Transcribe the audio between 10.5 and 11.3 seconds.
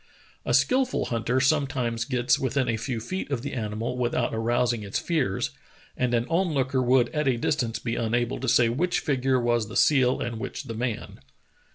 the man.